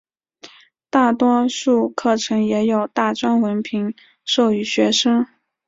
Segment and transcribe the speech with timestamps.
[0.89, 3.93] 大多数课程也有大专文凭
[4.25, 5.27] 授予学生。